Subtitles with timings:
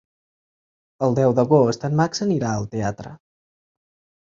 [1.07, 3.15] El deu d'agost en Max anirà al teatre.